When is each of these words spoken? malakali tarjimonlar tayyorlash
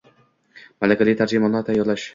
malakali 0.85 1.15
tarjimonlar 1.23 1.69
tayyorlash 1.71 2.09